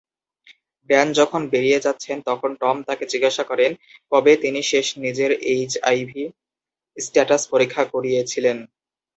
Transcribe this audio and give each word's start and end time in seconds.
Dan 0.89 1.07
যখন 1.13 1.41
বেরিয়ে 1.53 1.83
যাচ্ছেন, 1.85 2.17
তখন 2.25 2.51
টম 2.61 2.77
তাকে 2.87 3.03
জিজ্ঞাসা 3.05 3.43
করেন, 3.43 3.71
কবে 4.11 4.33
তিনি 4.43 4.59
শেষ 4.71 4.87
নিজের 4.97 5.31
এইচআইভি 5.51 6.23
স্ট্যাটাস 6.97 7.43
পরীক্ষা 7.47 7.83
করিয়েছিলেন। 7.93 8.57